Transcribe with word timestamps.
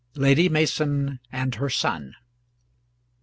LADY 0.15 0.49
MASON 0.49 1.19
AND 1.31 1.53
HER 1.61 1.69
SON. 1.69 2.15